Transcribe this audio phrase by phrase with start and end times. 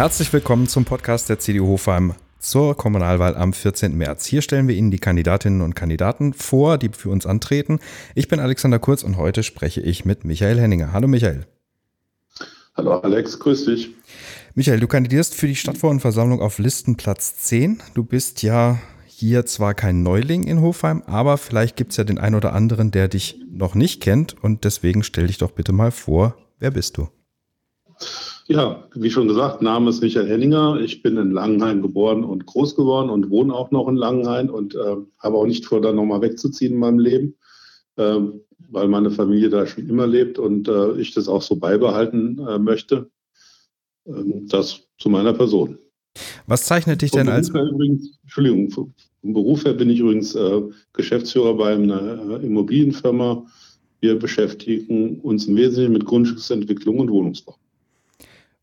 [0.00, 3.94] Herzlich willkommen zum Podcast der CDU Hofheim zur Kommunalwahl am 14.
[3.94, 4.24] März.
[4.24, 7.80] Hier stellen wir Ihnen die Kandidatinnen und Kandidaten vor, die für uns antreten.
[8.14, 10.94] Ich bin Alexander Kurz und heute spreche ich mit Michael Henninger.
[10.94, 11.44] Hallo Michael.
[12.74, 13.90] Hallo Alex, grüß dich.
[14.54, 17.82] Michael, du kandidierst für die Stadtverordnetenversammlung auf Listenplatz 10.
[17.92, 22.16] Du bist ja hier zwar kein Neuling in Hofheim, aber vielleicht gibt es ja den
[22.16, 25.90] einen oder anderen, der dich noch nicht kennt und deswegen stell dich doch bitte mal
[25.90, 27.10] vor, wer bist du?
[28.50, 30.80] Ja, wie schon gesagt, Name ist Michael Henninger.
[30.80, 34.74] Ich bin in Langenhain geboren und groß geworden und wohne auch noch in Langenhain und
[34.74, 37.36] äh, habe auch nicht vor, da nochmal wegzuziehen in meinem Leben,
[37.94, 38.18] äh,
[38.70, 42.58] weil meine Familie da schon immer lebt und äh, ich das auch so beibehalten äh,
[42.58, 43.08] möchte.
[44.04, 45.78] Ähm, das zu meiner Person.
[46.48, 47.50] Was zeichnet dich denn als.
[47.50, 48.92] Übrigens, Entschuldigung, vom
[49.22, 50.62] Beruf her bin ich übrigens äh,
[50.92, 53.46] Geschäftsführer bei einer äh, Immobilienfirma.
[54.00, 57.56] Wir beschäftigen uns im Wesentlichen mit Grundstücksentwicklung und Wohnungsbau.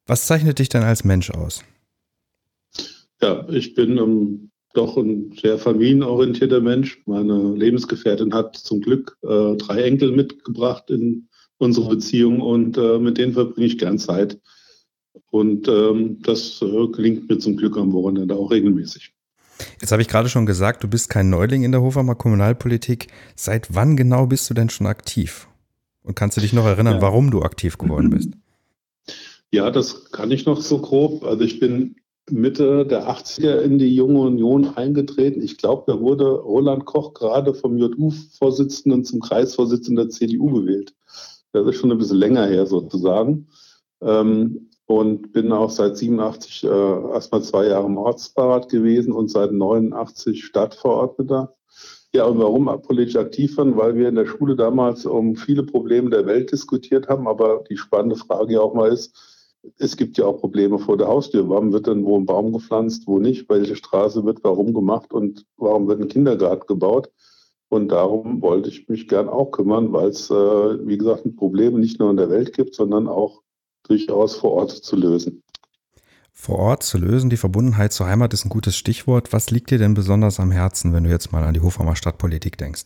[0.08, 1.64] Was zeichnet dich denn als Mensch aus?
[3.22, 7.02] Ja, ich bin ähm, doch ein sehr familienorientierter Mensch.
[7.06, 13.18] Meine Lebensgefährtin hat zum Glück äh, drei Enkel mitgebracht in unsere Beziehung und äh, mit
[13.18, 14.40] denen verbringe ich gern Zeit.
[15.30, 19.14] Und ähm, das äh, gelingt mir zum Glück am Wochenende auch regelmäßig.
[19.82, 23.08] Jetzt habe ich gerade schon gesagt, du bist kein Neuling in der Hofheimer Kommunalpolitik.
[23.36, 25.48] Seit wann genau bist du denn schon aktiv?
[26.04, 27.02] Und kannst du dich noch erinnern, ja.
[27.02, 28.30] warum du aktiv geworden bist?
[29.52, 31.24] Ja, das kann ich noch so grob.
[31.24, 31.96] Also ich bin
[32.30, 35.42] Mitte der 80er in die Junge Union eingetreten.
[35.42, 40.94] Ich glaube, da wurde Roland Koch gerade vom JU-Vorsitzenden zum Kreisvorsitzenden der CDU gewählt.
[41.54, 43.48] Das ist schon ein bisschen länger her sozusagen.
[44.02, 49.52] Ähm, und bin auch seit 87 äh, erstmal zwei Jahre im Ortsbeirat gewesen und seit
[49.52, 51.56] 89 Stadtverordneter.
[52.14, 53.76] Ja, und warum politisch aktiv waren?
[53.76, 57.28] Weil wir in der Schule damals um viele Probleme der Welt diskutiert haben.
[57.28, 59.37] Aber die spannende Frage ja auch mal ist,
[59.78, 61.50] es gibt ja auch Probleme vor der Haustür.
[61.50, 63.50] Warum wird denn wo ein Baum gepflanzt, wo nicht?
[63.50, 67.12] Welche Straße wird warum gemacht und warum wird ein Kindergarten gebaut?
[67.70, 71.80] Und darum wollte ich mich gern auch kümmern, weil es, äh, wie gesagt, ein Problem
[71.80, 73.42] nicht nur in der Welt gibt, sondern auch
[73.84, 75.44] durchaus vor Ort zu lösen.
[76.32, 79.34] Vor Ort zu lösen, die Verbundenheit zur Heimat ist ein gutes Stichwort.
[79.34, 82.58] Was liegt dir denn besonders am Herzen, wenn du jetzt mal an die Hofheimer Stadtpolitik
[82.58, 82.86] denkst?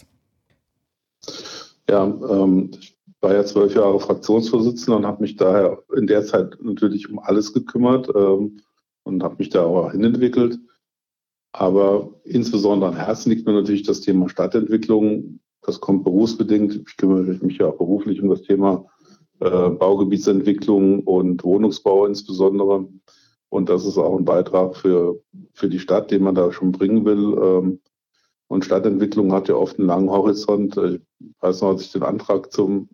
[1.89, 6.57] Ja, ähm, ich war ja zwölf Jahre Fraktionsvorsitzender und habe mich daher in der Zeit
[6.61, 8.59] natürlich um alles gekümmert ähm,
[9.03, 10.59] und habe mich da auch hinentwickelt.
[11.53, 15.39] Aber insbesondere am Herzen liegt mir natürlich das Thema Stadtentwicklung.
[15.61, 16.83] Das kommt berufsbedingt.
[16.87, 18.85] Ich kümmere mich ja auch beruflich um das Thema
[19.39, 22.87] äh, Baugebietsentwicklung und Wohnungsbau insbesondere.
[23.49, 25.21] Und das ist auch ein Beitrag für,
[25.53, 27.37] für die Stadt, den man da schon bringen will.
[27.43, 27.79] Ähm,
[28.47, 30.77] und Stadtentwicklung hat ja oft einen langen Horizont.
[30.77, 31.01] Ich
[31.41, 32.89] weiß noch, als ich den Antrag zum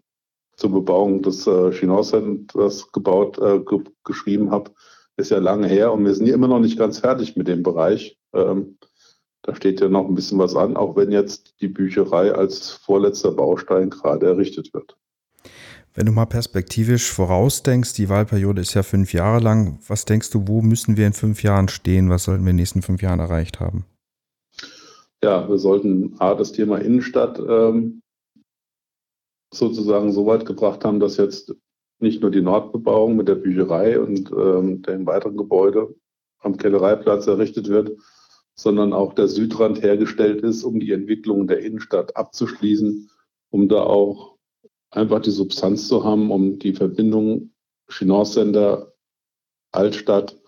[0.57, 4.71] zur Bebauung des äh, Chinor-Centers gebaut, äh, ge geschrieben habe,
[5.15, 7.63] ist ja lange her und wir sind hier immer noch nicht ganz fertig mit dem
[7.63, 8.17] Bereich.
[8.33, 8.77] Ähm,
[9.43, 13.31] da steht ja noch ein bisschen was an, auch wenn jetzt die Bücherei als vorletzter
[13.31, 14.97] Baustein gerade errichtet wird.
[15.93, 20.47] Wenn du mal perspektivisch vorausdenkst, die Wahlperiode ist ja fünf Jahre lang, was denkst du,
[20.47, 22.09] wo müssen wir in fünf Jahren stehen?
[22.09, 23.85] Was sollten wir in den nächsten fünf Jahren erreicht haben?
[25.23, 28.01] Ja, wir sollten A, das Thema Innenstadt ähm,
[29.53, 31.55] sozusagen so weit gebracht haben, dass jetzt
[31.99, 35.95] nicht nur die Nordbebauung mit der Bücherei und ähm, dem weiteren Gebäude
[36.39, 37.97] am Kellereiplatz errichtet wird,
[38.55, 43.09] sondern auch der Südrand hergestellt ist, um die Entwicklung der Innenstadt abzuschließen,
[43.49, 44.37] um da auch
[44.91, 47.51] einfach die Substanz zu haben, um die Verbindung
[47.89, 48.93] Chinor-Center,
[49.71, 50.39] Altstadt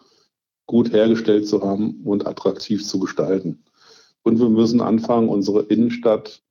[0.65, 3.65] gut hergestellt zu haben und attraktiv zu gestalten.
[4.23, 6.43] Und wir müssen anfangen, unsere Innenstadt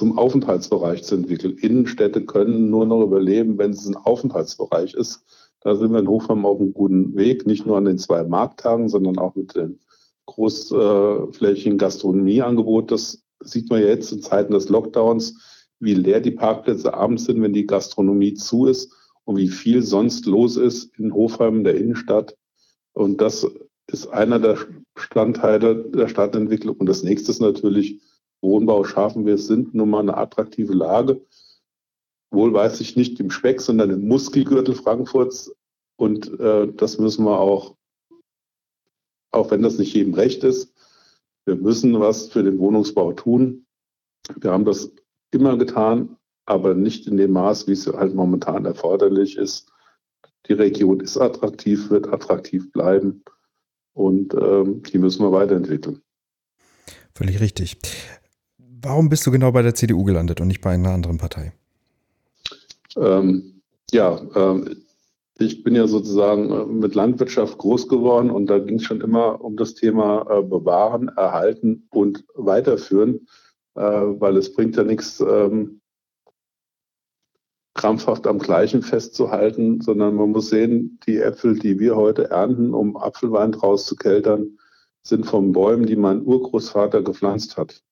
[0.00, 1.58] zum Aufenthaltsbereich zu entwickeln.
[1.58, 5.22] Innenstädte können nur noch überleben, wenn es ein Aufenthaltsbereich ist.
[5.60, 8.88] Da sind wir in Hofheim auf einem guten Weg, nicht nur an den zwei Markttagen,
[8.88, 9.78] sondern auch mit dem
[10.24, 12.90] großflächigen Gastronomieangebot.
[12.90, 17.52] Das sieht man jetzt in Zeiten des Lockdowns, wie leer die Parkplätze abends sind, wenn
[17.52, 22.38] die Gastronomie zu ist und wie viel sonst los ist in Hofheim, der Innenstadt.
[22.94, 23.46] Und das
[23.86, 24.56] ist einer der
[24.94, 26.76] Bestandteile der Stadtentwicklung.
[26.76, 28.00] Und das nächste ist natürlich
[28.42, 31.20] Wohnbau schaffen wir, sind nun mal eine attraktive Lage.
[32.30, 35.54] Wohl weiß ich nicht im Speck, sondern im Muskelgürtel Frankfurts.
[35.96, 37.76] Und äh, das müssen wir auch,
[39.32, 40.72] auch wenn das nicht jedem recht ist,
[41.44, 43.66] wir müssen was für den Wohnungsbau tun.
[44.36, 44.92] Wir haben das
[45.32, 46.16] immer getan,
[46.46, 49.70] aber nicht in dem Maß, wie es halt momentan erforderlich ist.
[50.48, 53.22] Die Region ist attraktiv, wird attraktiv bleiben
[53.92, 56.02] und ähm, die müssen wir weiterentwickeln.
[57.14, 57.76] Völlig richtig.
[58.82, 61.52] Warum bist du genau bei der CDU gelandet und nicht bei einer anderen Partei?
[62.96, 63.60] Ähm,
[63.92, 64.84] ja, ähm,
[65.38, 69.42] ich bin ja sozusagen äh, mit Landwirtschaft groß geworden und da ging es schon immer
[69.42, 73.26] um das Thema äh, Bewahren, Erhalten und Weiterführen,
[73.74, 75.80] äh, weil es bringt ja nichts, ähm,
[77.74, 82.96] krampfhaft am Gleichen festzuhalten, sondern man muss sehen, die Äpfel, die wir heute ernten, um
[82.96, 84.58] Apfelwein draus zu keltern,
[85.02, 87.82] sind von Bäumen, die mein Urgroßvater gepflanzt hat.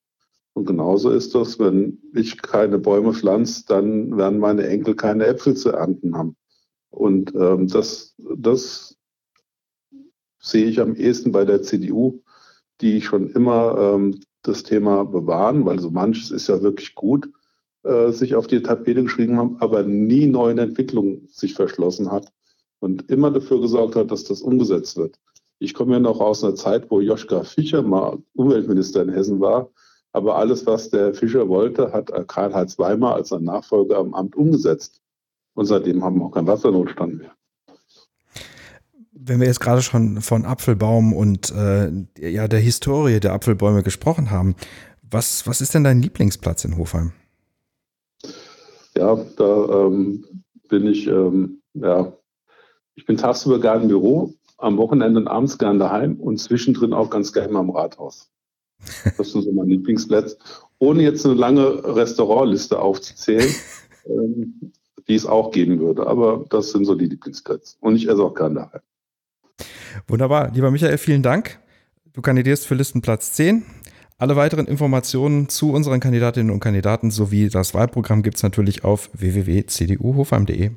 [0.59, 5.55] Und genauso ist das, wenn ich keine Bäume pflanze, dann werden meine Enkel keine Äpfel
[5.55, 6.35] zu ernten haben.
[6.89, 8.97] Und ähm, das, das
[10.37, 12.23] sehe ich am ehesten bei der CDU,
[12.81, 17.29] die schon immer ähm, das Thema bewahren, weil so manches ist ja wirklich gut,
[17.83, 22.33] äh, sich auf die Tapete geschrieben haben, aber nie neuen Entwicklungen sich verschlossen hat
[22.79, 25.15] und immer dafür gesorgt hat, dass das umgesetzt wird.
[25.59, 29.71] Ich komme ja noch aus einer Zeit, wo Joschka Fischer mal Umweltminister in Hessen war,
[30.11, 35.01] aber alles, was der Fischer wollte, hat Karl-Heinz Weimar als sein Nachfolger am Amt umgesetzt.
[35.53, 37.31] Und seitdem haben wir auch keinen Wassernotstand mehr.
[39.11, 44.31] Wenn wir jetzt gerade schon von Apfelbaum und äh, ja, der Historie der Apfelbäume gesprochen
[44.31, 44.55] haben,
[45.01, 47.11] was, was ist denn dein Lieblingsplatz in Hofheim?
[48.95, 50.25] Ja, da ähm,
[50.67, 52.13] bin ich, ähm, ja,
[52.95, 57.09] ich bin tagsüber gerne im Büro, am Wochenende und abends gerne daheim und zwischendrin auch
[57.09, 58.31] ganz gerne am Rathaus.
[59.17, 60.37] Das sind so meine Lieblingsplätze.
[60.79, 63.53] Ohne jetzt eine lange Restaurantliste aufzuzählen.
[64.05, 64.71] ähm,
[65.09, 66.07] die es auch geben würde.
[66.07, 67.75] Aber das sind so die Lieblingsplätze.
[67.81, 68.81] Und ich esse auch gerne daheim.
[70.07, 70.51] Wunderbar.
[70.53, 71.59] Lieber Michael, vielen Dank.
[72.13, 73.65] Du kandidierst für Listenplatz 10.
[74.17, 79.09] Alle weiteren Informationen zu unseren Kandidatinnen und Kandidaten sowie das Wahlprogramm gibt es natürlich auf
[79.13, 80.71] www.cduhofheim.de.